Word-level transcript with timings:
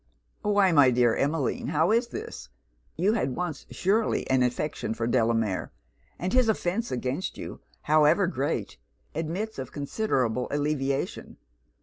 'Why, 0.41 0.71
my 0.71 0.89
dear 0.89 1.13
Emmeline, 1.13 1.67
how 1.67 1.91
is 1.91 2.07
this? 2.07 2.49
You 2.95 3.13
had 3.13 3.35
once, 3.35 3.67
surely, 3.69 4.27
an 4.31 4.41
affection 4.41 4.95
for 4.95 5.05
Delamere; 5.05 5.71
and 6.17 6.33
his 6.33 6.49
offence 6.49 6.89
against 6.89 7.37
you, 7.37 7.59
however 7.83 8.25
great, 8.25 8.77
admits 9.13 9.59
of 9.59 9.71
considerable 9.71 10.47
alleviation. 10.49 11.37